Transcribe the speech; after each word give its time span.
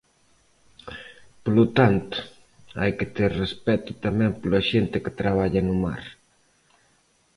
Polo 1.43 1.65
tanto, 1.77 2.17
hai 2.79 2.91
que 2.97 3.07
ter 3.15 3.31
respecto 3.43 3.91
tamén 4.05 4.31
pola 4.39 4.61
xente 4.69 5.03
que 5.03 5.17
traballa 5.21 5.61
no 5.67 5.75
mar. 5.85 6.03